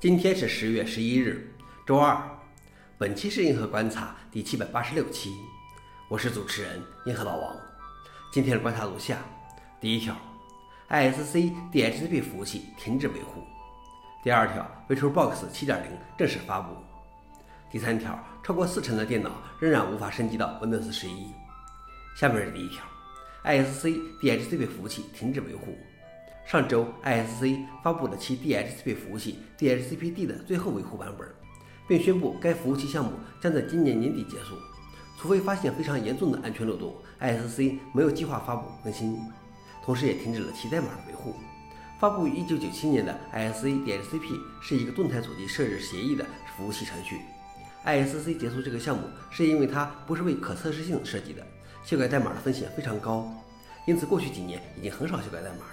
[0.00, 1.52] 今天是十月十一日，
[1.84, 2.16] 周二。
[2.96, 5.32] 本期是银河观察第七百八十六期，
[6.08, 7.56] 我是主持人银河老王。
[8.30, 9.18] 今天的观察如下：
[9.80, 10.16] 第一条
[10.88, 13.42] ，ISC DHCP 服务器停止维护；
[14.22, 15.80] 第二条，VirtualBox 7.0
[16.16, 16.76] 正式发布；
[17.68, 21.26] 第三条，超过四成的电脑仍然无法升级到 Windows 十一。
[22.16, 22.84] 下面是第一条
[23.42, 25.76] ，ISC DHCP 服务器停止维护。
[26.50, 31.28] 上周，ISC 发布了其 DHCP 服务器 DHCPD 的最后维护版本，
[31.86, 34.56] 并宣布该服务器项目将在今年年底结束，
[35.20, 39.14] 除非发现非常严重的安全漏洞，ISC 没有计划发布更新，
[39.84, 41.34] 同时也停止了其代码的维护。
[42.00, 46.24] 发布于1997年的 ISC DHCP 是一个动态主机设置协议的
[46.56, 47.20] 服务器程序。
[47.84, 51.46] ISC 结束这个项目是因为它不是为可测试性设计的，
[51.84, 53.30] 修改代码的风险非常高，
[53.86, 55.66] 因此过去几年已经很少修改代码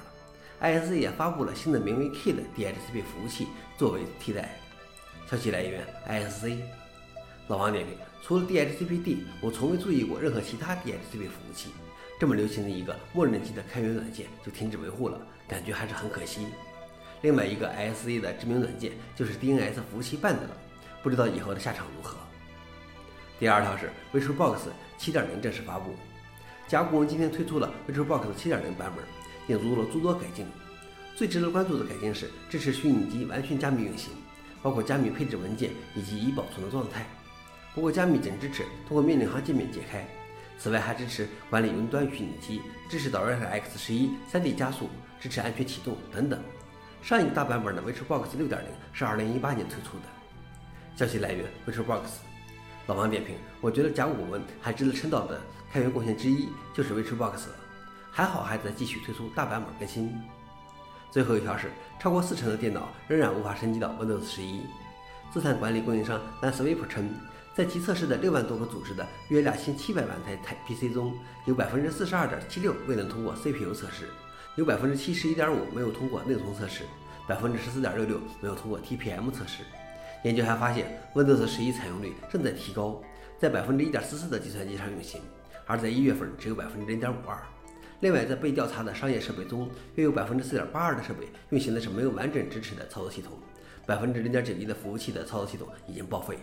[0.66, 4.58] ISC 也发布了新的名为 K 的 DHCP 服务器作为替代。
[5.30, 6.58] 消息来源：ISC。
[7.48, 11.70] 老王点评：除了 DHCPD，我从未注意过任何其他 DHCP 服务器。
[12.20, 16.48] 这么流行的一个默认级的开源软件就停止维护了，感觉还是很可惜。
[17.22, 20.58] 另外一个 ISC 的知名软件就是 DNS 服务器办的了，
[21.04, 22.18] 不知道以后的下场如何。
[23.40, 24.58] 第二条是 VirtualBox
[24.98, 25.94] 7.0正式发布，
[26.68, 29.06] 甲骨文今天推出了 VirtualBox 7.0版本。
[29.48, 30.46] 引入了诸多改进，
[31.16, 34.12] 最值得关注的改进是支持虚拟机完全加密运行，
[34.62, 37.06] 包括加密配置文件以及已保存的状态。
[37.74, 40.06] 不过加密仅支持通过命令行界面解开。
[40.58, 46.40] 此外还支持管理云端虚拟机，支持导 DirectX 十一 3D 加速，支持安全启动等等。
[47.02, 48.58] 上一个大版本的 VirtualBox 6.0
[48.94, 50.06] 是2018年推出的。
[50.96, 52.04] 消息来源：VirtualBox。
[52.88, 57.56] 老王点评：我觉得甲骨文还值得称道的开源贡献之一就是 VirtualBox 了。
[58.16, 60.10] 还好还在继续推出大版本更新。
[61.12, 64.62] 最后一条是，超过四成的电脑仍然无法升级到 Windows 十一。
[65.34, 67.10] 资产管理供应商 Lansweeper 称，
[67.54, 74.08] 在其测试的六万多个组织的约两千七百万台台 PC 中，有百分之四十二点七六未能通过 CPU 测试，
[74.56, 76.86] 有百分之七十一点五没有通过内存测试，
[77.28, 79.64] 百分之十四点六六没有通过 TPM 测试。
[80.24, 83.02] 研究还发现，Windows 十一采用率正在提高，
[83.38, 85.20] 在百分之一点四四的计算机上运行，
[85.66, 87.38] 而在一月份只有百分之零点五二。
[88.02, 93.32] 另外，在被调查的商业设备中，约有百分之四点八二的设备运行的是没有完整支持的操作系统，
[93.86, 96.38] 百分之零点九一的服务器的操作系统已经报废。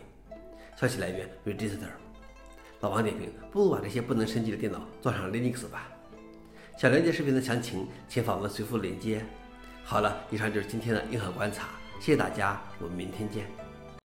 [0.77, 1.89] 消息来源：Register。
[2.81, 5.89] 老王点评：不如把这些不能升级的电脑装上 Linux 吧。
[6.77, 9.25] 想了解视频的详情，请访问随附链接。
[9.85, 11.69] 好了，以上就是今天的硬核观察，
[12.01, 13.62] 谢谢大家，我们明天见。